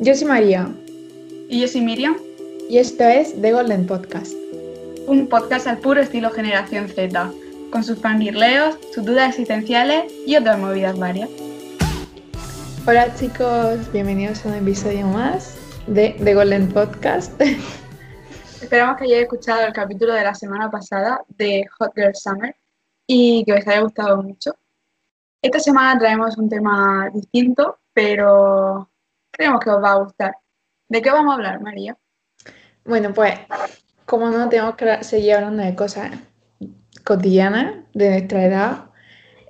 [0.00, 0.66] Yo soy María
[1.48, 2.16] Y yo soy Miriam,
[2.68, 4.32] y esto es The Golden Podcast.
[5.06, 7.30] un podcast al puro estilo Generación Z,
[7.70, 11.30] con sus fangirleos, sus dudas existenciales y otras movidas varias.
[12.88, 15.56] Hola chicos, bienvenidos a un episodio más
[15.86, 17.40] de The Golden Podcast.
[18.60, 22.56] Esperamos que hayáis escuchado el capítulo de la semana pasada de Hot Girl Summer
[23.06, 24.56] y que os haya gustado mucho.
[25.40, 28.90] Esta semana traemos un tema distinto, pero
[29.30, 30.36] creemos que os va a gustar.
[30.86, 31.96] ¿De qué vamos a hablar, María?
[32.84, 33.38] Bueno, pues
[34.04, 36.10] como no tenemos que seguir hablando de cosas
[37.04, 38.90] cotidianas de nuestra edad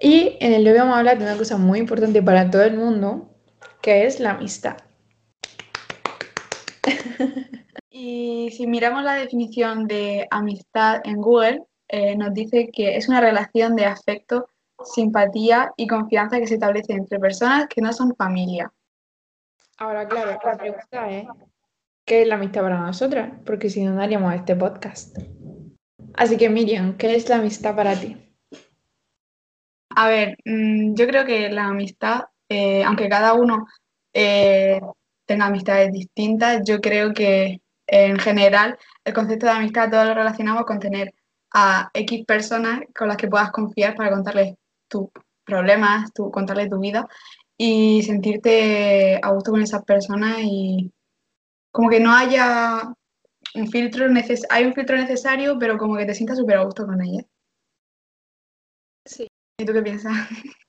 [0.00, 2.62] y en el de hoy vamos a hablar de una cosa muy importante para todo
[2.62, 3.34] el mundo,
[3.82, 4.76] que es la amistad.
[7.98, 13.22] Y si miramos la definición de amistad en Google, eh, nos dice que es una
[13.22, 14.50] relación de afecto,
[14.84, 18.72] simpatía y confianza que se establece entre personas que no son familia.
[19.78, 21.26] Ahora, claro, la pregunta es,
[22.04, 23.32] ¿qué es la amistad para nosotras?
[23.44, 25.18] Porque si no, no haríamos este podcast.
[26.14, 28.16] Así que Miriam, ¿qué es la amistad para ti?
[29.90, 33.66] A ver, mm, yo creo que la amistad, eh, aunque cada uno
[34.14, 34.80] eh,
[35.26, 40.64] tenga amistades distintas, yo creo que en general el concepto de amistad todos lo relacionamos
[40.64, 41.14] con tener
[41.52, 44.54] a X personas con las que puedas confiar para contarles
[44.88, 45.08] tus
[45.44, 47.06] problemas, tu, contarles tu vida
[47.56, 50.92] y sentirte a gusto con esas personas y
[51.70, 52.92] como que no haya
[53.54, 56.86] un filtro neces hay un filtro necesario, pero como que te sientas súper a gusto
[56.86, 57.24] con ellas.
[59.04, 59.28] Sí.
[59.58, 60.12] ¿Y tú qué piensas?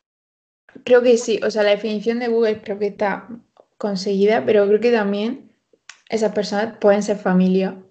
[0.86, 3.28] Creo que sí, o sea, la definición de Google creo que está
[3.78, 5.52] conseguida, pero creo que también
[6.10, 7.82] esas personas pueden ser familia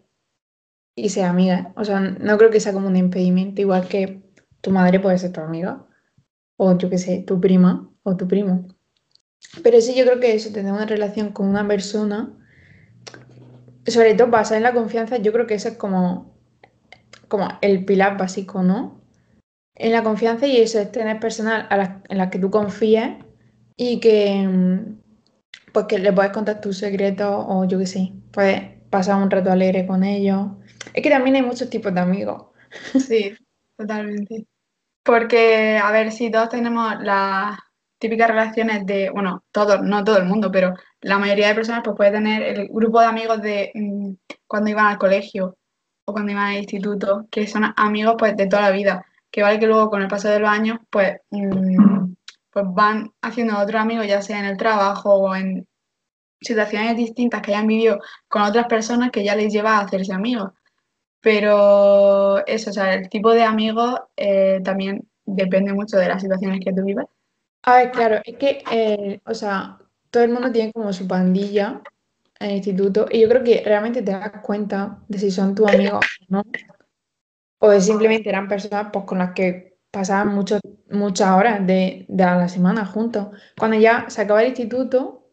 [0.95, 1.69] y ser amigas.
[1.77, 4.23] O sea, no creo que sea como un impedimento, igual que
[4.61, 5.85] tu madre puede ser tu amiga,
[6.57, 8.67] o yo qué sé, tu prima o tu primo.
[9.63, 12.33] Pero sí, yo creo que eso, tener una relación con una persona,
[13.87, 16.35] sobre todo basada en la confianza, yo creo que eso es como,
[17.29, 19.01] como el pilar básico, ¿no?
[19.75, 21.67] En la confianza y eso es tener personas
[22.09, 23.11] en las que tú confíes
[23.77, 24.99] y que, mm,
[25.73, 29.51] pues que le puedes contar tus secretos o yo qué sé, puedes pasar un rato
[29.53, 30.49] alegre con ellos.
[30.95, 32.47] Es que también hay muchos tipos de amigos.
[32.99, 33.35] Sí,
[33.77, 34.47] totalmente.
[35.07, 37.57] Porque, a ver, si todos tenemos las
[37.99, 41.97] típicas relaciones de, bueno, todos, no todo el mundo, pero la mayoría de personas pues
[41.97, 44.13] puede tener el grupo de amigos de mm,
[44.49, 45.57] cuando iban al colegio
[46.05, 49.61] o cuando iban al instituto, que son amigos pues de toda la vida, que vale
[49.61, 52.13] que luego con el paso de los años pues, mm,
[52.51, 55.67] pues van haciendo otros amigos, ya sea en el trabajo o en
[56.41, 60.51] situaciones distintas que hayan vivido con otras personas que ya les lleva a hacerse amigos.
[61.27, 66.61] Pero eso, o sea, el tipo de amigos eh, también depende mucho de las situaciones
[66.65, 67.07] que tú vives.
[67.65, 69.79] A ver, claro, es que, eh, o sea,
[70.11, 71.83] todo el mundo tiene como su pandilla
[72.41, 75.69] en el instituto y yo creo que realmente te das cuenta de si son tus
[75.69, 76.43] amigos o no,
[77.59, 80.61] o de simplemente eran personas pues, con las que pasaban mucho-
[80.91, 83.29] muchas horas de, de la semana juntos.
[83.57, 85.31] Cuando ya se acaba el instituto,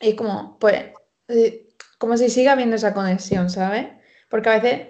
[0.00, 0.84] es como, pues,
[1.28, 3.88] eh, como si siga habiendo esa conexión, ¿sabes?
[4.30, 4.88] Porque a veces,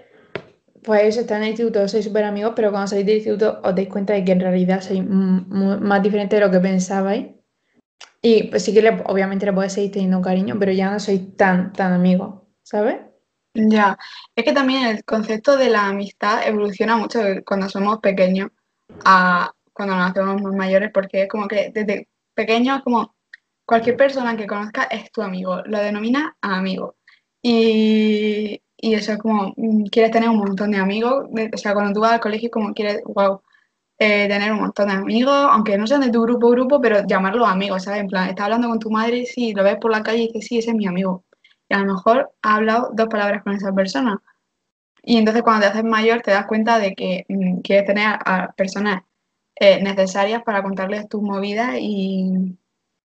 [0.85, 3.89] pues está en el instituto, sois súper amigos, pero cuando salís del instituto os dais
[3.89, 5.03] cuenta de que en realidad sois
[5.91, 7.27] más diferentes de lo que pensabais.
[8.23, 11.37] Y pues sí que le- obviamente le podéis seguir teniendo cariño, pero ya no sois
[11.37, 12.97] tan, tan amigos, ¿sabes?
[13.55, 13.97] Ya,
[14.35, 18.51] es que también el concepto de la amistad evoluciona mucho cuando somos pequeños
[19.05, 23.15] a cuando nos hacemos más mayores, porque es como que desde pequeños, como
[23.67, 26.97] cualquier persona que conozcas es tu amigo, lo denomina amigo.
[27.43, 31.95] Y, y eso es como, mm, quieres tener un montón de amigos, o sea, cuando
[31.95, 33.41] tú vas al colegio, como quieres, wow,
[33.99, 37.49] eh, tener un montón de amigos, aunque no sean de tu grupo, grupo, pero llamarlos
[37.49, 38.01] amigos, ¿sabes?
[38.03, 40.47] En plan, estás hablando con tu madre, sí, lo ves por la calle y dices,
[40.49, 41.25] sí, ese es mi amigo.
[41.69, 44.21] Y a lo mejor has hablado dos palabras con esa persona.
[45.03, 48.53] Y entonces cuando te haces mayor te das cuenta de que mm, quieres tener a,
[48.57, 49.03] personas
[49.57, 52.59] eh, necesarias para contarles tus movidas y,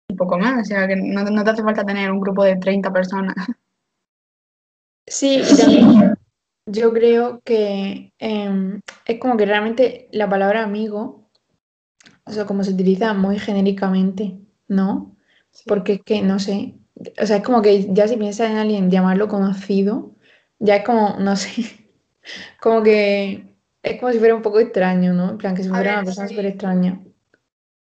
[0.08, 0.62] y poco más.
[0.62, 3.34] O sea, que no, no te hace falta tener un grupo de 30 personas.
[5.10, 6.14] Sí, y también
[6.66, 11.30] yo creo que em, es como que realmente la palabra amigo,
[12.24, 14.38] o sea, como se utiliza muy genéricamente,
[14.68, 15.16] ¿no?
[15.66, 16.74] Porque es que, no sé,
[17.20, 20.14] o sea, es como que ya si piensas en alguien, llamarlo conocido,
[20.58, 21.88] ya es como, no sé,
[22.60, 25.30] como que es como si fuera un poco extraño, ¿no?
[25.30, 26.34] En plan, que si fuera ver, una persona sí.
[26.34, 27.00] súper extraña.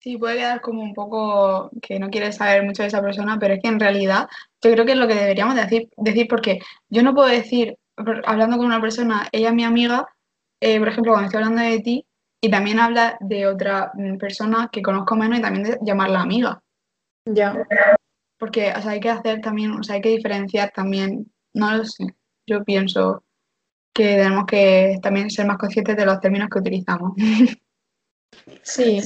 [0.05, 3.55] Sí, puede quedar como un poco que no quieres saber mucho de esa persona, pero
[3.55, 4.27] es que en realidad
[4.61, 6.59] yo creo que es lo que deberíamos decir, decir porque
[6.89, 7.75] yo no puedo decir,
[8.23, 10.07] hablando con una persona, ella es mi amiga,
[10.61, 12.05] eh, por ejemplo, cuando estoy hablando de ti,
[12.39, 16.61] y también habla de otra mm, persona que conozco menos y también de llamarla amiga.
[17.25, 17.65] Ya.
[18.37, 21.83] porque o sea, hay que hacer también, o sea, hay que diferenciar también, no lo
[21.83, 22.13] sé,
[22.45, 23.23] yo pienso
[23.91, 27.13] que tenemos que también ser más conscientes de los términos que utilizamos.
[28.61, 28.99] Sí,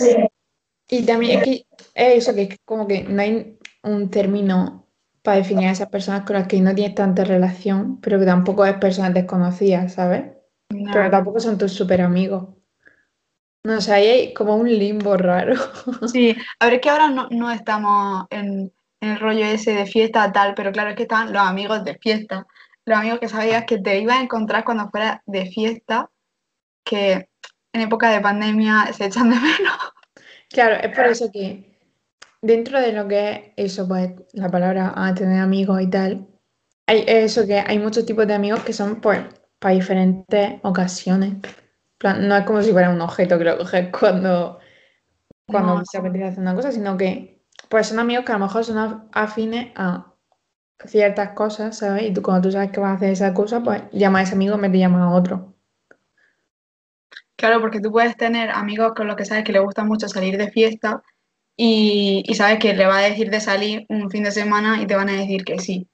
[0.89, 4.87] y también es que es eso, que es como que no hay un término
[5.21, 8.65] para definir a esas personas con las que no tienes tanta relación, pero que tampoco
[8.65, 10.23] es personas desconocidas, ¿sabes?
[10.69, 12.47] Pero tampoco son tus super amigos.
[13.63, 15.55] No sé, ahí hay como un limbo raro.
[16.11, 18.71] Sí, a ver, es que ahora no, estamos en,
[19.01, 22.47] el rollo ese de fiesta tal, pero claro, es que están los amigos de fiesta,
[22.85, 26.09] los amigos que sabías que te ibas a encontrar cuando fueras de fiesta,
[26.83, 27.29] que
[27.73, 29.88] en época de pandemia se echan de menos.
[30.49, 31.77] Claro, es por eso que
[32.41, 36.27] dentro de lo que es eso, pues la palabra a tener amigos y tal,
[36.87, 39.19] hay eso que hay muchos tipos de amigos que son pues
[39.59, 41.35] para diferentes ocasiones.
[42.03, 44.59] no es como si fuera un objeto que lo coges cuando,
[45.47, 48.65] cuando se apetece hacer una cosa, sino que pues son amigos que a lo mejor
[48.65, 50.13] son afines a
[50.85, 52.03] ciertas cosas, ¿sabes?
[52.03, 54.35] Y tú cuando tú sabes que vas a hacer esa cosa, pues llama a ese
[54.35, 55.55] amigo en vez de llamar a otro.
[57.39, 60.37] Claro, porque tú puedes tener amigos con los que sabes que le gusta mucho salir
[60.37, 61.01] de fiesta
[61.55, 64.95] y, sabes que le va a decir de salir un fin de semana y te
[64.95, 65.87] van a decir que sí.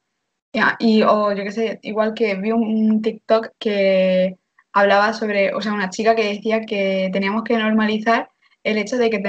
[0.79, 4.37] Y, o yo qué sé, igual que vi un TikTok que
[4.73, 8.29] hablaba sobre, o sea, una chica que decía que teníamos que normalizar
[8.63, 9.19] el hecho de que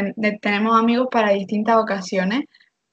[0.40, 2.44] tenemos amigos para distintas ocasiones,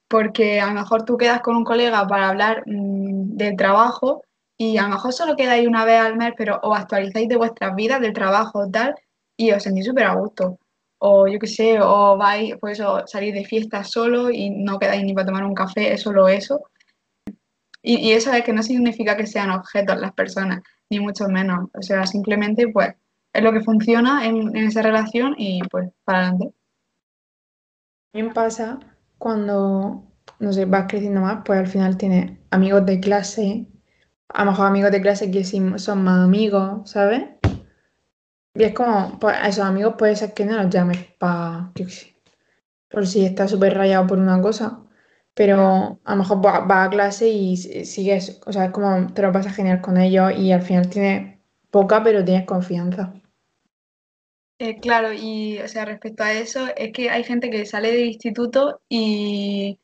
[0.08, 4.22] porque a lo mejor tú quedas con un colega para hablar mm, del trabajo
[4.58, 7.74] y a lo mejor solo quedáis una vez al mes, pero os actualizáis de vuestras
[7.74, 8.94] vidas, del trabajo, tal,
[9.36, 10.58] y os sentís súper a gusto.
[10.98, 15.04] O yo qué sé, o vais, pues eso, salir de fiesta solo y no quedáis
[15.04, 16.62] ni para tomar un café, es solo eso.
[17.82, 21.68] Y, eso es que no significa que sean objetos las personas, ni mucho menos.
[21.74, 22.94] O sea, simplemente pues
[23.34, 26.54] es lo que funciona en, esa relación y pues para adelante.
[28.12, 28.78] También pasa
[29.18, 30.04] cuando,
[30.38, 33.66] no sé, vas creciendo más, pues al final tienes amigos de clase,
[34.28, 37.24] a lo mejor amigos de clase que son más amigos, ¿sabes?
[38.54, 41.72] Y es como, pues a esos amigos puede ser que no los llames para,
[42.88, 44.80] por si estás súper rayado por una cosa,
[45.34, 49.32] pero a lo mejor vas a clase y sigues, o sea, es como te lo
[49.32, 51.40] pasas genial con ellos y al final tienes
[51.70, 53.12] poca, pero tienes confianza.
[54.60, 58.06] Eh, claro, y o sea, respecto a eso, es que hay gente que sale del
[58.06, 59.80] instituto y,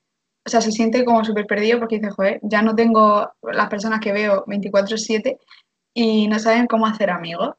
[0.46, 3.99] o sea, se siente como súper perdido porque dice, joder, ya no tengo las personas
[3.99, 5.38] que veo 24/7
[5.93, 7.56] y no saben cómo hacer amigos.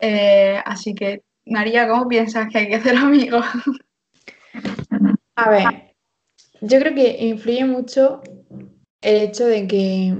[0.00, 3.44] Eh, así que, María, ¿cómo piensas que hay que hacer amigos?
[5.36, 5.94] A ver,
[6.60, 8.22] yo creo que influye mucho
[9.00, 10.14] el hecho de que,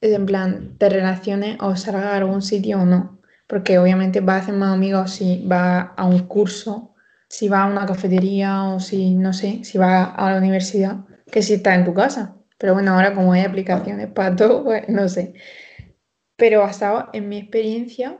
[0.00, 3.20] en plan, te relaciones o salgas a algún sitio o no.
[3.46, 6.94] Porque obviamente vas a hacer más amigos si vas a un curso,
[7.28, 11.42] si vas a una cafetería o si, no sé, si vas a la universidad, que
[11.42, 12.36] si estás en tu casa.
[12.56, 15.34] Pero bueno, ahora como hay aplicaciones para todo, pues no sé.
[16.36, 18.18] Pero basado en mi experiencia,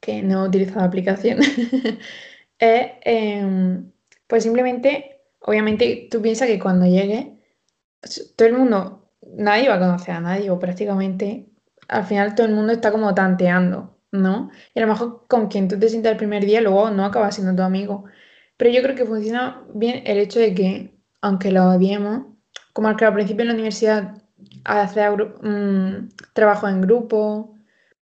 [0.00, 1.38] que no he utilizado aplicación,
[2.58, 3.90] es em,
[4.26, 7.38] pues simplemente, obviamente tú piensas que cuando llegue,
[8.36, 11.48] todo el mundo, nadie va a conocer a nadie, o prácticamente,
[11.88, 14.50] al final todo el mundo está como tanteando, ¿no?
[14.74, 17.32] Y a lo mejor con quien tú te sientas el primer día, luego no acaba
[17.32, 18.04] siendo tu amigo.
[18.56, 22.26] Pero yo creo que funciona bien el hecho de que, aunque lo odiemos,
[22.72, 24.22] como al que principio en la universidad
[24.64, 25.10] hacer
[25.42, 27.57] mm, trabajo en grupo,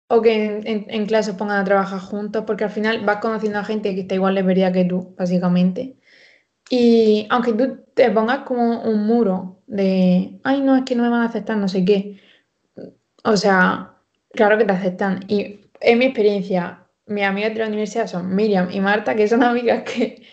[0.08, 3.64] o que en, en, clase pongan a trabajar juntos, porque al final vas conociendo a
[3.64, 5.98] gente que está igual de vería que tú, básicamente.
[6.70, 11.10] Y aunque tú te pongas como un muro de, ay, no, es que no me
[11.10, 12.20] van a aceptar, no sé qué.
[13.24, 13.96] O sea,
[14.32, 15.22] claro que te aceptan.
[15.28, 19.44] Y en mi experiencia, mis amigas de la universidad son Miriam y Marta, que son
[19.44, 20.24] amigas que,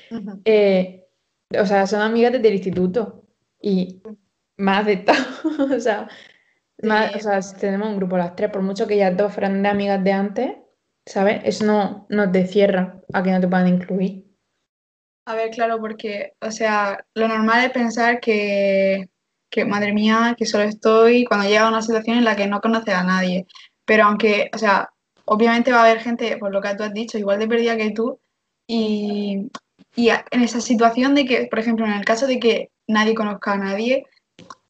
[0.45, 1.07] eh,
[1.59, 3.25] o sea, son amigas desde el instituto.
[3.61, 4.03] Y
[4.57, 5.25] me han aceptado.
[5.77, 6.09] o sea,
[6.83, 9.69] o sea, si tenemos un grupo las tres, por mucho que ellas dos fueran de
[9.69, 10.57] amigas de antes,
[11.07, 11.41] ¿sabes?
[11.45, 14.27] Eso no, no te cierra a que no te puedan incluir.
[15.27, 19.09] A ver, claro, porque, o sea, lo normal es pensar que,
[19.51, 22.95] que, madre mía, que solo estoy cuando llega una situación en la que no conoces
[22.95, 23.47] a nadie.
[23.85, 24.91] Pero aunque, o sea,
[25.27, 27.91] obviamente va a haber gente, por lo que tú has dicho, igual de perdida que
[27.91, 28.19] tú,
[28.67, 29.51] y,
[29.95, 33.53] y en esa situación de que, por ejemplo, en el caso de que nadie conozca
[33.53, 34.07] a nadie,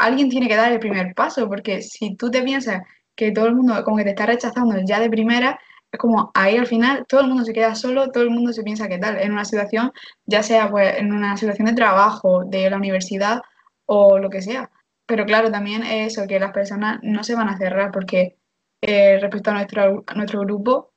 [0.00, 2.82] alguien tiene que dar el primer paso, porque si tú te piensas
[3.14, 5.60] que todo el mundo como que te está rechazando ya de primera,
[5.92, 8.62] es como ahí al final todo el mundo se queda solo, todo el mundo se
[8.62, 9.92] piensa que tal, en una situación,
[10.24, 13.42] ya sea pues en una situación de trabajo, de la universidad
[13.86, 14.70] o lo que sea.
[15.06, 18.36] Pero claro, también es eso, que las personas no se van a cerrar porque
[18.80, 20.92] eh, respecto a nuestro, nuestro grupo,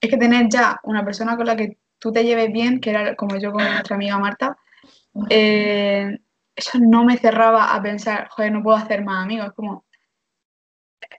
[0.00, 3.14] es que tener ya una persona con la que tú te lleves bien, que era
[3.14, 4.56] como yo con nuestra amiga Marta,
[5.28, 6.18] eh,
[6.56, 9.84] eso no me cerraba a pensar, joder, no puedo hacer más amigos, como,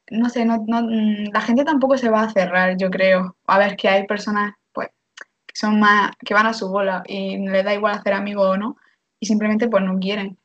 [0.09, 3.35] no sé, no, no, mm, la gente tampoco se va a cerrar, yo creo.
[3.47, 4.89] A ver, que hay personas, pues,
[5.45, 8.57] que son más, que van a su bola y les da igual hacer amigos o
[8.57, 8.77] no,
[9.19, 10.37] y simplemente, pues, no quieren.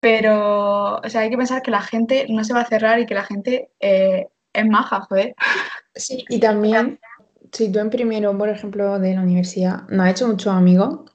[0.00, 3.06] Pero, o sea, hay que pensar que la gente no se va a cerrar y
[3.06, 5.34] que la gente eh, es maja, joder.
[5.94, 7.00] Sí, y también,
[7.52, 11.10] si tú en primero, por ejemplo, de la universidad, no has hecho muchos amigos,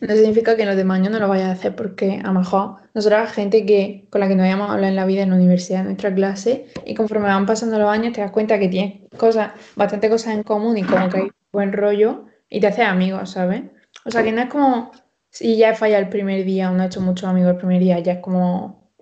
[0.00, 2.76] no significa que los demás años no lo vayas a hacer porque a lo mejor
[2.94, 5.80] nosotros gente que, con la que no habíamos hablado en la vida en la universidad,
[5.80, 9.52] en nuestra clase, y conforme van pasando los años te das cuenta que tienes cosas,
[9.76, 13.62] bastante cosas en común y como que hay buen rollo y te haces amigos, ¿sabes?
[14.04, 14.92] O sea que no es como
[15.30, 17.98] si ya falla el primer día o no has hecho muchos amigos el primer día,
[17.98, 18.92] ya es como,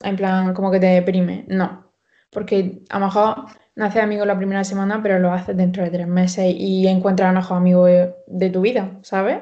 [0.00, 1.44] en plan, como que te deprime.
[1.48, 1.92] No,
[2.30, 5.90] porque a lo mejor no haces amigos la primera semana, pero lo haces dentro de
[5.90, 9.38] tres meses y encuentras a un mejor amigo de, de tu vida, ¿sabes?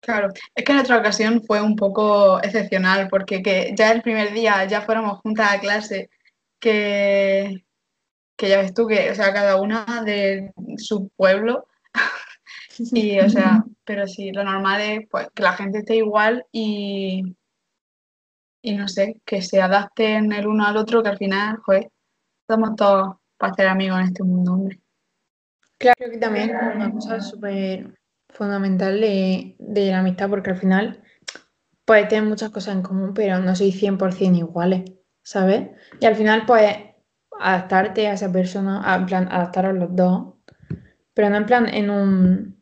[0.00, 4.64] Claro, es que otra ocasión fue un poco excepcional, porque que ya el primer día
[4.64, 6.10] ya fuéramos juntas a clase,
[6.60, 7.64] que,
[8.36, 11.66] que ya ves tú que, o sea, cada una de su pueblo,
[12.78, 17.36] y, o sea, pero sí, lo normal es pues, que la gente esté igual y,
[18.62, 21.90] y no sé, que se adapten el uno al otro, que al final, joder,
[22.42, 24.80] estamos todos para ser amigos en este mundo, hombre.
[25.76, 27.97] Claro, creo que también es una cosa súper
[28.30, 31.02] fundamental de, de la amistad, porque al final
[31.84, 34.84] puedes tener muchas cosas en común, pero no sois 100% iguales,
[35.22, 35.68] ¿sabes?
[36.00, 36.76] Y al final, pues,
[37.40, 40.34] adaptarte a esa persona, a- en plan, adaptaros los dos,
[41.14, 42.60] pero no en plan, en un,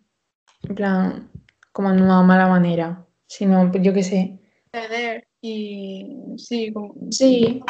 [0.69, 1.31] en plan,
[1.73, 4.41] como en una mala manera, sino, yo qué sé.
[4.73, 7.63] Ceder y sí, como- Sí,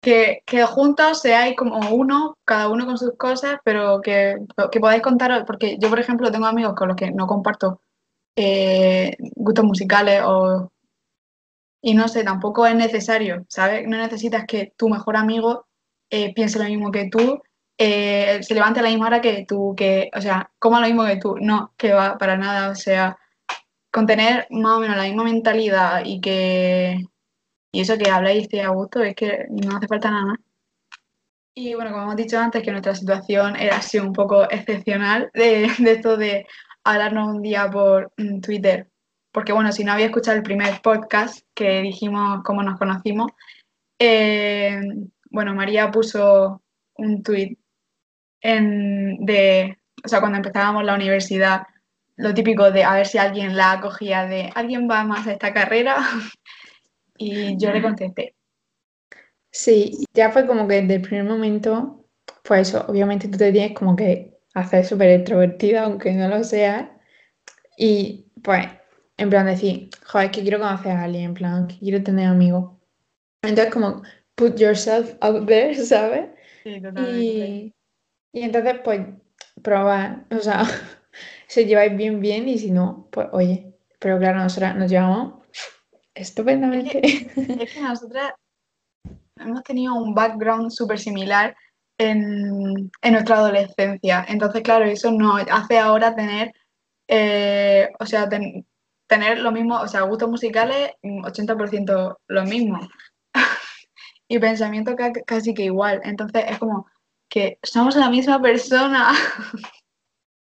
[0.00, 4.38] que, que juntos seáis como uno, cada uno con sus cosas, pero que,
[4.80, 7.80] podáis contar, porque yo, por ejemplo, tengo amigos con los que no comparto
[8.36, 10.70] eh, gustos musicales o,
[11.82, 13.86] y no sé, tampoco es necesario, ¿sabes?
[13.86, 15.66] No necesitas que tu mejor amigo
[16.10, 17.42] eh, piense lo mismo que tú,
[17.78, 21.04] eh, se levante a la misma hora que tú, que, o sea, coma lo mismo
[21.06, 23.18] que tú, no, que va para nada, o sea,
[23.90, 27.04] con tener más o menos la misma mentalidad y que
[27.72, 30.38] y eso que habláis y estéis a gusto, es que no hace falta nada más.
[31.54, 35.70] Y bueno, como hemos dicho antes, que nuestra situación era así un poco excepcional de,
[35.78, 36.46] de esto de
[36.84, 38.88] hablarnos un día por mm, Twitter.
[39.32, 43.30] Porque bueno, si no había escuchado el primer podcast que dijimos cómo nos conocimos,
[43.98, 44.80] eh,
[45.30, 46.62] bueno, María puso
[46.96, 47.56] un tweet
[48.40, 51.62] en, de, o sea, cuando empezábamos la universidad,
[52.16, 55.52] lo típico de a ver si alguien la acogía de alguien va más a esta
[55.52, 55.96] carrera
[57.20, 58.34] y yo le contesté.
[59.50, 62.06] sí, ya fue como que desde el primer momento,
[62.44, 66.88] pues eso, obviamente tú te tienes como que hacer súper extrovertida, aunque no lo seas,
[67.78, 68.66] y pues,
[69.18, 72.72] en plan decir, joder, que quiero conocer a alguien, en plan, que quiero tener amigos.
[73.42, 74.02] Entonces, como,
[74.36, 76.30] put yourself out there, ¿sabes?
[76.64, 77.74] Sí, Y,
[78.32, 79.02] y entonces, pues,
[79.62, 80.62] probar, o sea,
[81.48, 85.39] os lleváis bien, bien, y si no, pues, oye, pero claro, nosotras nos llevamos
[86.14, 87.00] estupendamente.
[87.62, 88.32] Es que nosotras
[89.36, 91.56] hemos tenido un background súper similar
[91.98, 94.24] en, en nuestra adolescencia.
[94.28, 96.52] Entonces, claro, eso nos hace ahora tener,
[97.08, 98.66] eh, o sea, ten-
[99.08, 102.80] tener lo mismo, o sea, gustos musicales, mm, 80% lo mismo.
[104.28, 106.00] Y pensamiento ca- casi que igual.
[106.04, 106.86] Entonces, es como
[107.28, 109.10] que somos la misma persona.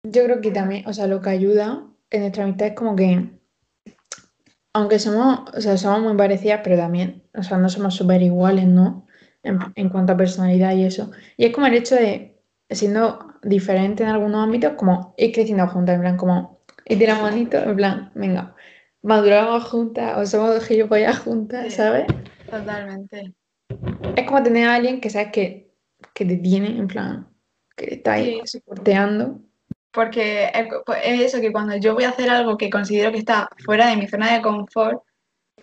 [0.03, 3.38] Yo creo que también, o sea, lo que ayuda en nuestra amistad es como que,
[4.73, 8.67] aunque somos, o sea, somos muy parecidas, pero también, o sea, no somos súper iguales,
[8.67, 9.05] ¿no?
[9.43, 11.11] En, en cuanto a personalidad y eso.
[11.37, 12.37] Y es como el hecho de,
[12.69, 17.15] siendo diferente en algunos ámbitos, como ir creciendo juntas, en plan, como ir de la
[17.21, 18.55] manito, en plan, venga,
[19.01, 21.71] maduramos juntas o somos gilipollas juntas, Sí.
[21.71, 22.05] ¿sabes?
[22.49, 23.33] Totalmente.
[24.15, 25.71] Es como tener a alguien que sabes que,
[26.13, 27.27] que te tiene, en plan,
[27.75, 28.59] que te está ahí Sí.
[28.59, 29.39] soporteando.
[29.91, 30.67] Porque es,
[31.03, 33.97] es eso, que cuando yo voy a hacer algo que considero que está fuera de
[33.97, 35.01] mi zona de confort,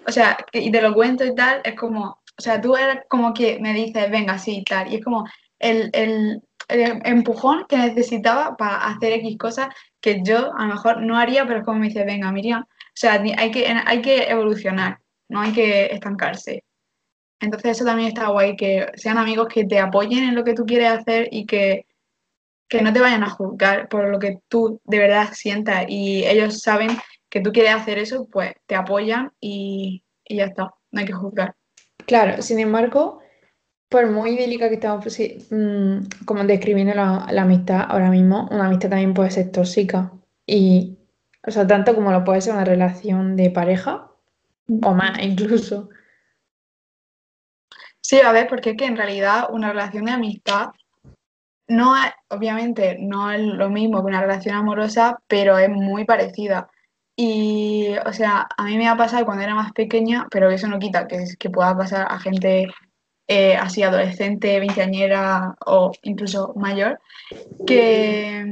[0.06, 2.04] o sea, y te lo cuento y tal, es como,
[2.38, 5.26] o sea, tú eres como que me dices, venga, sí, tal, y es como
[5.59, 9.68] el, el- el empujón que necesitaba para hacer X cosas
[10.00, 12.66] que yo a lo mejor no haría, pero es como me dice, venga, Miriam, o
[12.95, 16.64] sea, hay que, hay que evolucionar, no hay que estancarse.
[17.40, 20.64] Entonces eso también está guay, que sean amigos que te apoyen en lo que tú
[20.66, 21.87] quieres hacer y que
[22.68, 26.61] que no te vayan a juzgar por lo que tú de verdad sientas y ellos
[26.61, 26.90] saben
[27.28, 31.12] que tú quieres hacer eso, pues te apoyan y, y ya está, no hay que
[31.12, 31.54] juzgar.
[32.06, 33.20] Claro, sin embargo,
[33.88, 35.06] por muy idílica que estamos
[35.50, 40.12] mm, como describiendo la, la amistad ahora mismo, una amistad también puede ser tóxica.
[40.46, 40.99] Y,
[41.46, 44.11] o sea, tanto como lo puede ser una relación de pareja,
[44.82, 45.88] o más incluso.
[48.00, 50.68] Sí, a ver, porque es que en realidad una relación de amistad
[51.68, 51.94] no
[52.28, 56.68] obviamente, no es lo mismo que una relación amorosa, pero es muy parecida.
[57.16, 60.78] Y, o sea, a mí me ha pasado cuando era más pequeña, pero eso no
[60.78, 62.68] quita que, que pueda pasar a gente
[63.28, 67.00] eh, así adolescente, veinteañera o incluso mayor,
[67.66, 68.44] que,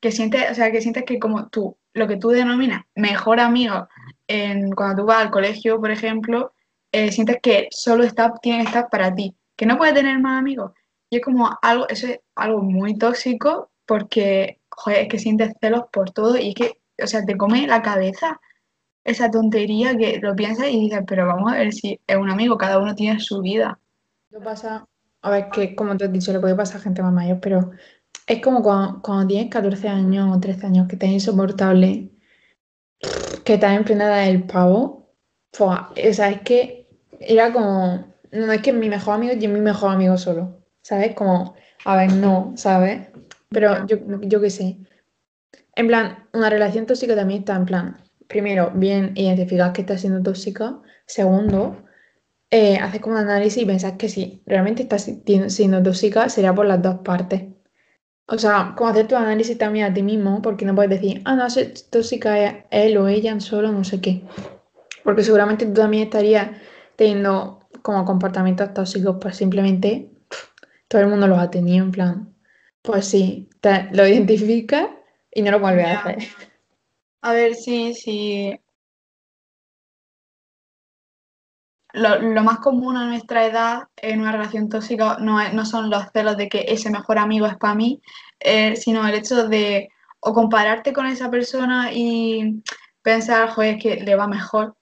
[0.00, 3.88] que sientes, o sea, que sientes que como tú, lo que tú denominas mejor amigo,
[4.28, 6.52] en, cuando tú vas al colegio, por ejemplo,
[6.92, 10.72] eh, sientes que solo está, tiene que para ti, que no puedes tener más amigos.
[11.10, 15.84] Y es como algo, eso es algo muy tóxico porque, joder, es que sientes celos
[15.92, 18.40] por todo y es que, o sea, te come la cabeza
[19.04, 22.56] esa tontería que lo piensas y dices, pero vamos a ver si es un amigo,
[22.56, 23.80] cada uno tiene su vida.
[24.30, 24.86] Lo pasa,
[25.22, 27.72] a ver, que como te he dicho, le puede pasar a gente más mayor, pero
[28.26, 32.10] es como cuando, tienes 14 años o 13 años que te es insoportable,
[33.44, 35.10] que estás en plena del pavo,
[35.58, 36.88] o sea, es que
[37.18, 40.59] era como, no es que mi mejor amigo y mi mejor amigo solo,
[40.90, 41.14] ¿sabes?
[41.14, 41.54] Como,
[41.84, 43.08] a ver, no, ¿sabes?
[43.50, 44.76] Pero yo, yo qué sé.
[45.76, 50.20] En plan, una relación tóxica también está en plan, primero, bien identificar que está siendo
[50.20, 50.80] tóxica.
[51.06, 51.84] Segundo,
[52.50, 55.08] eh, haces como un análisis y pensás que si realmente estás
[55.46, 57.44] siendo tóxica, sería por las dos partes.
[58.26, 61.36] O sea, como hacer tu análisis también a ti mismo, porque no puedes decir, ah,
[61.36, 64.24] no, es tóxica él o ella solo, no sé qué.
[65.04, 66.50] Porque seguramente tú también estarías
[66.96, 70.10] teniendo como comportamientos tóxicos, pues simplemente
[70.90, 72.34] todo el mundo los ha tenido, en plan,
[72.82, 73.48] pues sí,
[73.92, 74.88] lo identificas
[75.32, 76.18] y no lo vuelves a hacer.
[77.22, 78.60] A ver, sí, sí.
[81.92, 86.36] Lo, más común a nuestra edad en una relación tóxica no, no son los celos
[86.36, 88.02] de que ese mejor amigo es para mí,
[88.40, 92.64] eh, sino el hecho de o compararte con esa persona y
[93.00, 94.76] pensar, joder, que le va mejor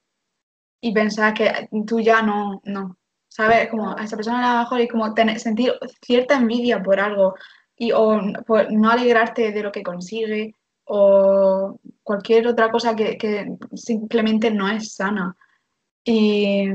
[0.81, 2.98] y pensar que tú ya no, no,
[3.29, 3.69] ¿sabes?
[3.69, 7.35] Como a esa persona le va mejor y como tener, sentir cierta envidia por algo
[7.77, 13.55] y o por no alegrarte de lo que consigue o cualquier otra cosa que, que
[13.75, 15.37] simplemente no es sana.
[16.03, 16.67] Y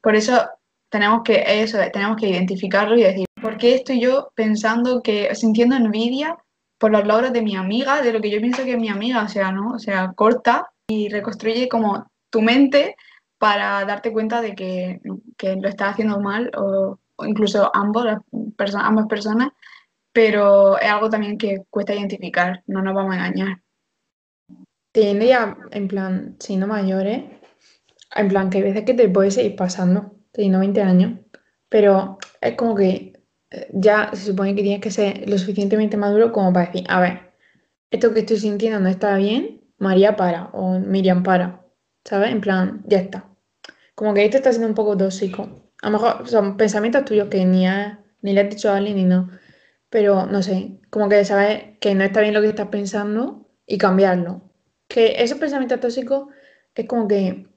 [0.00, 0.40] por eso
[0.88, 5.76] tenemos que eso, tenemos que identificarlo y decir, ¿por qué estoy yo pensando que, sintiendo
[5.76, 6.36] envidia
[6.78, 9.28] por los logros de mi amiga, de lo que yo pienso que es mi amiga?
[9.28, 9.72] Sea, ¿no?
[9.72, 12.96] O sea, corta y reconstruye como tu mente
[13.38, 15.00] para darte cuenta de que,
[15.36, 18.06] que lo estás haciendo mal o, incluso ambos,
[18.74, 19.50] ambas personas,
[20.12, 23.62] pero es algo también que cuesta identificar, no nos vamos a engañar.
[24.92, 27.24] Tendría, en plan, siendo mayores,
[28.14, 31.20] en plan, que hay veces que te puedes ir pasando, teniendo 20 años,
[31.68, 33.12] pero es como que
[33.50, 37.00] eh, ya se supone que tienes que ser lo suficientemente maduro como para decir, a
[37.00, 37.32] ver,
[37.90, 41.64] esto que estoy sintiendo no está bien, María para o Miriam para,
[42.04, 42.30] ¿sabes?
[42.32, 43.27] En plan, ya está.
[43.98, 45.72] Como que esto está siendo un poco tóxico.
[45.82, 47.66] A lo mejor son pensamientos tuyos que ni,
[48.22, 49.28] ni le has dicho a alguien ni no,
[49.90, 53.76] pero no sé, como que sabes que no está bien lo que estás pensando y
[53.76, 54.52] cambiarlo.
[54.86, 56.28] Que esos pensamientos tóxicos
[56.76, 57.48] es como que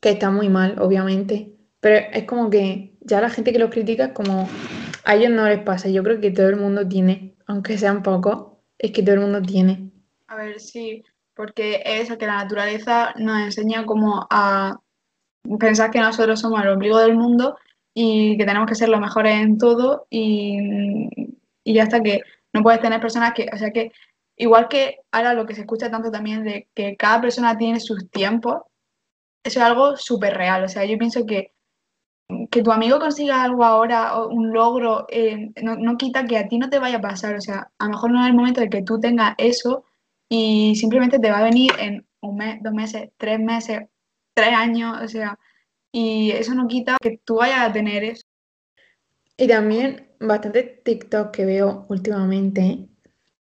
[0.00, 4.14] que está muy mal, obviamente, pero es como que ya la gente que los critica
[4.14, 4.48] como
[5.02, 8.52] a ellos no les pasa, yo creo que todo el mundo tiene, aunque sean pocos,
[8.78, 9.90] es que todo el mundo tiene.
[10.28, 11.02] A ver, sí,
[11.34, 14.78] porque es que la naturaleza nos enseña como a
[15.58, 17.56] pensar que nosotros somos el ombligo del mundo
[17.94, 21.08] y que tenemos que ser los mejores en todo y,
[21.64, 22.20] y ya está que
[22.52, 23.92] no puedes tener personas que, o sea que
[24.36, 28.10] igual que ahora lo que se escucha tanto también de que cada persona tiene sus
[28.10, 28.62] tiempos,
[29.44, 30.64] eso es algo súper real.
[30.64, 31.52] O sea, yo pienso que
[32.50, 36.58] que tu amigo consiga algo ahora, o un logro, eh, no, quita que a ti
[36.58, 37.36] no te vaya a pasar.
[37.36, 39.84] O sea, a lo mejor no es el momento de que tú tengas eso
[40.28, 43.88] y simplemente te va a venir en un mes, dos meses, tres meses,
[44.36, 45.38] tres años, o sea,
[45.90, 48.22] y eso no quita que tú vayas a tener eso.
[49.38, 52.86] Y también bastante TikTok que veo últimamente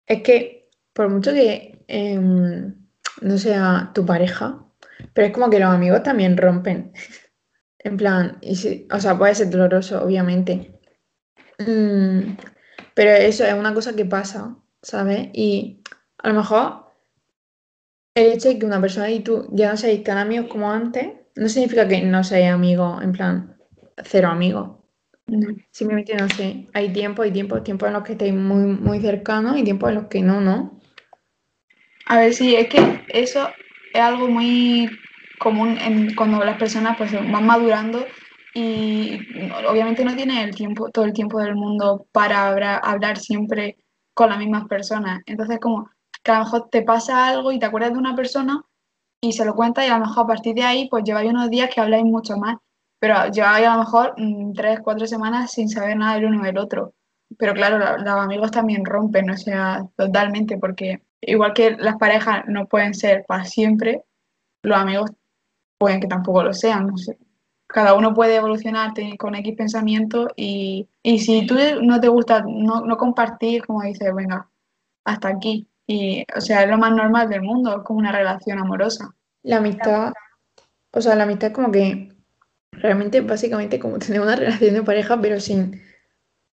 [0.06, 2.74] es que por mucho que em,
[3.22, 4.62] no sea tu pareja,
[5.14, 6.92] pero es como que los amigos también rompen.
[7.86, 10.80] En plan, y o sea, puede ser doloroso, obviamente.
[11.58, 12.36] Mm,
[12.94, 15.28] pero eso es una cosa que pasa, ¿sabes?
[15.34, 15.82] Y
[16.16, 16.83] a lo mejor
[18.14, 21.09] el hecho de que una persona y tú ya no seáis tan amigos como antes,
[21.37, 23.57] no significa que no seáis amigos, en plan,
[24.05, 24.79] cero amigos.
[25.70, 29.57] Simplemente, no sé, hay tiempo, hay tiempo, tiempo en los que estáis muy, muy cercanos
[29.57, 30.79] y tiempo en los que no, ¿no?
[32.07, 33.48] A ver, sí, es que eso
[33.92, 34.90] es algo muy
[35.38, 38.07] común en, cuando las personas pues van madurando
[38.55, 39.18] y
[39.68, 43.77] obviamente no tienen el tiempo, todo el tiempo del mundo para hablar, siempre
[44.12, 45.22] con las mismas personas.
[45.27, 45.90] Entonces como
[46.24, 48.64] que a lo mejor te pasa algo y te acuerdas de una persona
[49.20, 51.50] y se lo cuenta y a lo mejor a partir de ahí pues lleváis unos
[51.50, 52.56] días que habláis mucho más,
[52.98, 56.58] pero lleváis a lo mejor mm, tres, cuatro semanas sin saber nada del uno del
[56.58, 56.94] otro.
[57.38, 62.66] Pero claro, los amigos también rompen, o sea, totalmente, porque igual que las parejas no
[62.66, 64.04] pueden ser para siempre,
[64.62, 65.10] los amigos
[65.78, 66.92] pueden que tampoco lo sean.
[67.66, 72.82] Cada uno puede evolucionar con X pensamiento y, y si tú no te gusta, no,
[72.82, 74.48] no compartir, como dices, venga,
[75.04, 75.68] hasta aquí.
[75.86, 79.14] Y, o sea, es lo más normal del mundo, es como una relación amorosa.
[79.42, 80.12] La amistad,
[80.92, 82.08] o sea, la amistad es como que
[82.72, 85.82] realmente, básicamente, como tener una relación de pareja, pero sin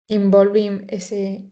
[0.07, 1.49] involving ese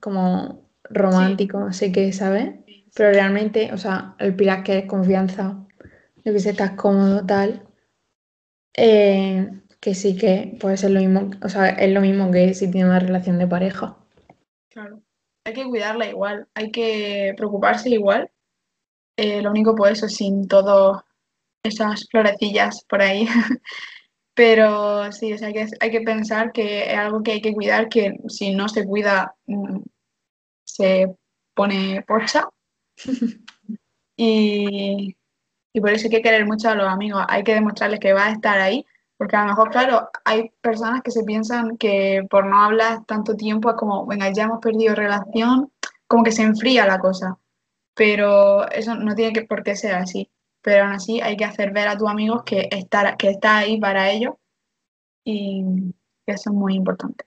[0.00, 2.52] como romántico, no sé qué, ¿sabes?
[2.94, 5.66] Pero realmente, o sea, el pilar que es confianza,
[6.24, 7.66] lo que sé, estás cómodo, tal,
[8.76, 12.70] eh, que sí que puede ser lo mismo, o sea, es lo mismo que si
[12.70, 13.96] tiene una relación de pareja.
[14.68, 15.03] Claro
[15.44, 18.30] hay que cuidarla igual, hay que preocuparse igual.
[19.16, 21.02] Eh, lo único, pues eso, sin todas
[21.62, 23.26] esas florecillas por ahí.
[24.34, 28.14] Pero sí, hay, que, hay que pensar que es algo que hay que cuidar, que
[28.28, 29.80] si no se cuida, mm,
[30.64, 31.14] se
[31.54, 32.48] pone porcha.
[34.16, 35.16] y,
[35.72, 38.26] y por eso hay que querer mucho a los amigos, hay que demostrarles que va
[38.26, 38.84] a estar ahí
[39.16, 43.36] porque a lo mejor, claro, hay personas que se piensan que por no hablar tanto
[43.36, 45.70] tiempo es como, venga, ya hemos perdido relación,
[46.06, 47.38] como que se enfría la cosa.
[47.94, 50.30] Pero eso no tiene que, por qué ser así.
[50.62, 53.78] Pero aún así hay que hacer ver a tus amigos que, está, que está ahí
[53.78, 54.34] para ellos
[55.24, 55.64] y
[56.26, 57.24] eso es muy importante.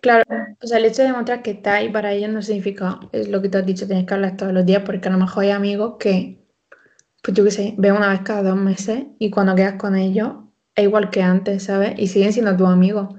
[0.00, 0.24] Claro,
[0.62, 3.42] o sea, el hecho de demostrar que está ahí para ellos no significa, es lo
[3.42, 5.50] que te has dicho, tienes que hablar todos los días, porque a lo mejor hay
[5.50, 6.42] amigos que,
[7.22, 10.36] pues yo qué sé, ven una vez cada dos meses y cuando quedas con ellos
[10.82, 11.94] igual que antes, ¿sabes?
[11.98, 13.14] Y siguen siendo tus amigos.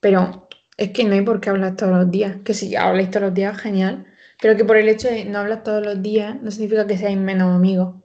[0.00, 2.38] Pero es que no hay por qué hablar todos los días.
[2.44, 4.06] Que si habláis todos los días, genial.
[4.40, 7.18] Pero que por el hecho de no hablar todos los días no significa que seáis
[7.18, 7.96] menos amigos.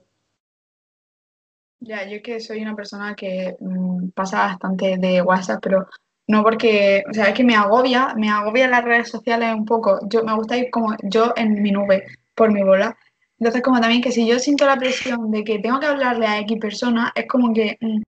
[1.80, 5.86] Ya, yo es que soy una persona que mm, pasa bastante de WhatsApp, pero
[6.26, 9.98] no porque, o sea, es que me agobia, me agobia las redes sociales un poco.
[10.08, 12.96] Yo me gusta ir como yo en mi nube, por mi bola.
[13.38, 16.40] Entonces, como también que si yo siento la presión de que tengo que hablarle a
[16.40, 18.02] X persona, es como que mm,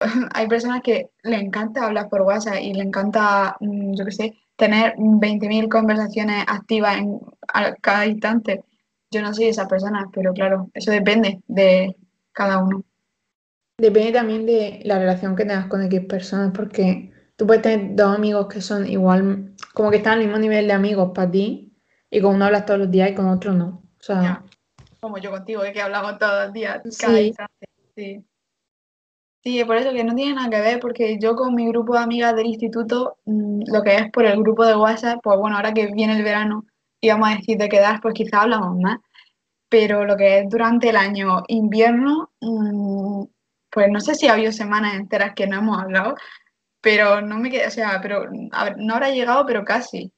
[0.34, 4.34] hay personas que le encanta hablar por WhatsApp y le encanta, mm, yo qué sé,
[4.56, 7.20] tener 20.000 conversaciones activas en
[7.54, 8.64] a cada instante.
[9.10, 11.96] Yo no soy esa persona, pero claro, eso depende de
[12.32, 12.84] cada uno.
[13.78, 18.14] Depende también de la relación que tengas con X personas, porque tú puedes tener dos
[18.14, 21.72] amigos que son igual, como que están al mismo nivel de amigos para ti,
[22.10, 23.82] y con uno hablas todos los días y con otro no.
[23.98, 24.44] O sea,
[25.00, 27.68] como yo contigo, que hablamos todos los días, cada instante.
[27.94, 28.24] Sí.
[29.48, 32.00] Sí, por eso que no tiene nada que ver, porque yo con mi grupo de
[32.00, 35.72] amigas del instituto, mm, lo que es por el grupo de WhatsApp, pues bueno, ahora
[35.72, 36.66] que viene el verano
[37.00, 38.98] y vamos a decir de quedar, pues quizá hablamos más,
[39.70, 43.24] pero lo que es durante el año invierno, mm,
[43.70, 46.14] pues no sé si ha habido semanas enteras que no hemos hablado,
[46.82, 50.12] pero no me queda, o sea, pero no habrá llegado, pero casi.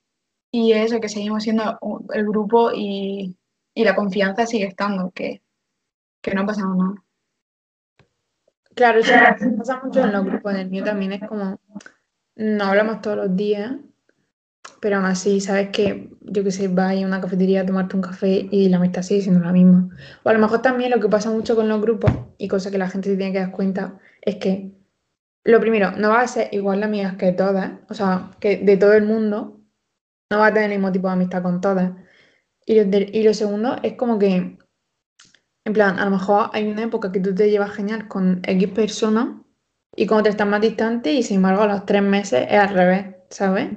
[0.53, 1.79] Y eso, que seguimos siendo
[2.15, 3.37] el grupo y,
[3.75, 5.43] y la confianza sigue estando, que,
[6.23, 7.05] que no ha pasado nada.
[8.81, 9.13] Claro, eso
[9.59, 10.55] pasa mucho en los grupos.
[10.55, 11.61] del mío también es como,
[12.35, 13.75] no hablamos todos los días,
[14.81, 18.01] pero aún así, sabes que, yo que sé, vas a una cafetería a tomarte un
[18.01, 19.91] café y la amistad sigue siendo la misma.
[20.23, 22.79] O a lo mejor también lo que pasa mucho con los grupos, y cosa que
[22.79, 24.73] la gente se tiene que dar cuenta, es que,
[25.45, 28.79] lo primero, no va a ser igual de amigas que todas, o sea, que de
[28.79, 29.61] todo el mundo,
[30.31, 31.93] no va a tener el mismo tipo de amistad con todas.
[32.65, 34.57] Y y lo segundo es como que
[35.65, 38.69] en plan, a lo mejor hay una época que tú te llevas genial con X
[38.71, 39.29] personas
[39.95, 42.75] y cuando te estás más distante y sin embargo a los tres meses es al
[42.75, 43.71] revés, ¿sabes?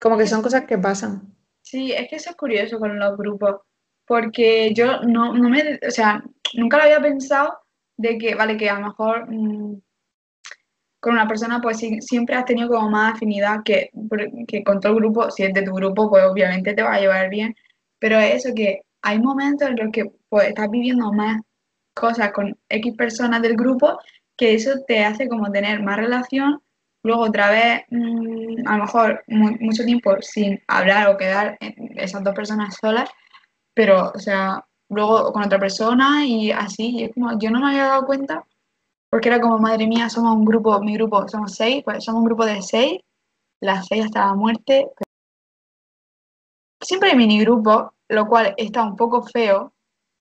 [0.00, 1.34] Como que son cosas que pasan.
[1.62, 3.56] Sí, es que eso es curioso con los grupos,
[4.06, 6.22] porque yo no, no me, o sea,
[6.54, 7.58] nunca lo había pensado
[7.96, 9.80] de que, vale, que a lo mejor mm,
[11.00, 13.90] con una persona pues siempre has tenido como más afinidad que,
[14.48, 17.00] que con todo el grupo, si es de tu grupo pues obviamente te va a
[17.00, 17.54] llevar bien,
[17.98, 21.40] pero es eso que hay momentos en los que pues, estás viviendo más
[21.94, 23.98] cosas con X personas del grupo,
[24.36, 26.60] que eso te hace como tener más relación,
[27.04, 31.56] luego otra vez, mm, a lo mejor mucho tiempo sin hablar o quedar
[31.94, 33.08] esas dos personas solas,
[33.74, 37.68] pero, o sea, luego con otra persona y así, y es como, yo no me
[37.68, 38.44] había dado cuenta,
[39.08, 42.26] porque era como, madre mía, somos un grupo, mi grupo, somos seis, pues somos un
[42.26, 43.00] grupo de seis,
[43.60, 44.88] las seis hasta la muerte.
[46.86, 49.72] Siempre hay mini grupos lo cual está un poco feo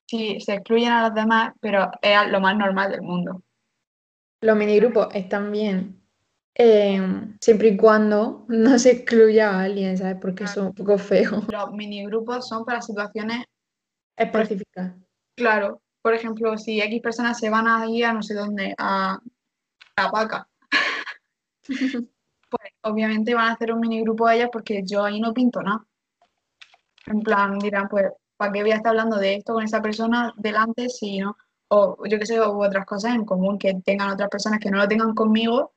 [0.07, 3.41] si se excluyen a los demás, pero es lo más normal del mundo.
[4.41, 6.01] Los minigrupos están bien
[6.55, 7.01] eh,
[7.39, 10.17] siempre y cuando no se excluya a alguien, ¿sabes?
[10.21, 11.43] Porque son un poco feos.
[11.51, 13.45] Los minigrupos son para situaciones
[14.17, 14.93] específicas.
[15.35, 19.19] Claro, por ejemplo, si X personas se van a ir a no sé dónde, a,
[19.97, 20.47] a Paca,
[21.67, 25.61] pues obviamente van a hacer un mini grupo de ellas porque yo ahí no pinto
[25.61, 25.85] nada.
[27.07, 28.05] En plan, dirán, pues,
[28.37, 31.37] ¿para qué voy a estar hablando de esto con esa persona delante si no?
[31.69, 34.77] O yo qué sé, o otras cosas en común que tengan otras personas que no
[34.77, 35.73] lo tengan conmigo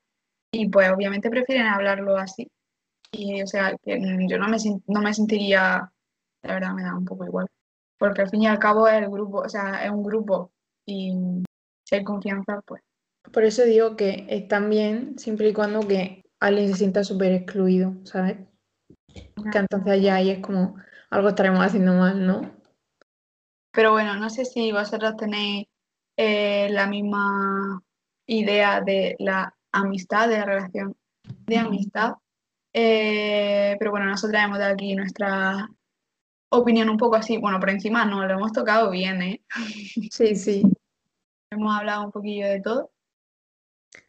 [0.53, 2.51] y pues obviamente prefieren hablarlo así.
[3.13, 5.91] Y o sea, que yo no me, no me sentiría,
[6.43, 7.47] la verdad me da un poco igual.
[7.99, 10.53] Porque al fin y al cabo es el grupo, o sea, es un grupo
[10.87, 11.43] y
[11.85, 12.83] si hay confianza, pues.
[13.33, 17.95] Por eso digo que están bien siempre y cuando que alguien se sienta súper excluido,
[18.05, 18.39] ¿sabes?
[19.53, 20.77] Que entonces ya ahí es como
[21.11, 22.59] algo estaremos haciendo mal, ¿no?
[23.73, 25.67] Pero bueno, no sé si vosotros tenéis
[26.17, 27.83] eh, la misma
[28.27, 30.97] idea de la amistad, de la relación
[31.47, 32.15] de amistad.
[32.73, 35.69] Eh, pero bueno, nosotros hemos dado aquí nuestra
[36.51, 37.39] opinión un poco así.
[37.39, 39.43] Bueno, por encima no, lo hemos tocado bien, ¿eh?
[40.11, 40.63] Sí, sí.
[41.51, 42.91] hemos hablado un poquillo de todo.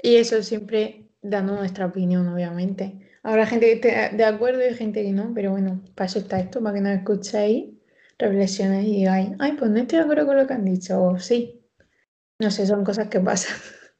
[0.02, 3.09] Y eso siempre dando nuestra opinión, obviamente.
[3.30, 6.40] Habrá gente que esté de acuerdo y gente que no, pero bueno, para eso está
[6.40, 7.76] esto, para que nos escuchéis,
[8.18, 11.20] reflexiones y digáis, ay, pues no estoy de acuerdo con lo que han dicho, o
[11.20, 11.62] sí.
[12.40, 13.56] No sé, son cosas que pasan.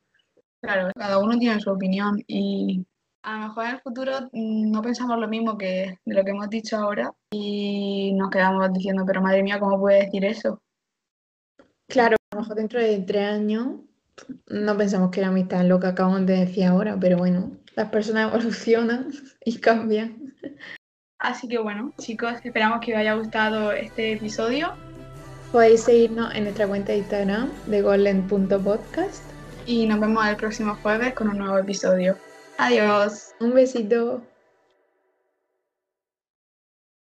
[0.62, 2.86] Claro, cada uno tiene su opinión y
[3.24, 6.32] a lo mejor en el futuro mm, no pensamos lo mismo que de lo que
[6.32, 10.62] hemos dicho ahora y nos quedamos diciendo, pero madre mía, ¿cómo puede decir eso?
[11.88, 13.68] Claro, a lo mejor dentro de tres años
[14.48, 17.90] no pensamos que la amistad es lo que acabamos de decir ahora, pero bueno, las
[17.90, 19.10] personas evolucionan
[19.46, 20.36] y cambian.
[21.18, 24.74] Así que bueno, chicos, esperamos que os haya gustado este episodio.
[25.54, 29.24] Podéis seguirnos en nuestra cuenta de Instagram de golden.podcast.
[29.66, 32.18] Y nos vemos el próximo jueves con un nuevo episodio.
[32.58, 33.34] Adiós.
[33.40, 34.29] Un besito.